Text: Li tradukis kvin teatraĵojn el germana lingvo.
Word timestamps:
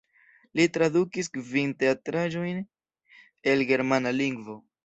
Li 0.59 0.63
tradukis 0.77 1.29
kvin 1.37 1.75
teatraĵojn 1.85 2.65
el 3.55 3.65
germana 3.75 4.19
lingvo. 4.21 4.61